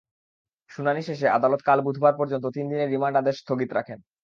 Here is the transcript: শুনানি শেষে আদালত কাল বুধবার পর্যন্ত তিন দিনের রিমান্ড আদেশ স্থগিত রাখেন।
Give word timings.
শুনানি 0.71 1.01
শেষে 1.07 1.27
আদালত 1.29 1.61
কাল 1.67 1.79
বুধবার 1.85 2.13
পর্যন্ত 2.19 2.45
তিন 2.55 2.65
দিনের 2.71 2.91
রিমান্ড 2.91 3.15
আদেশ 3.17 3.35
স্থগিত 3.39 3.69
রাখেন। 3.73 3.99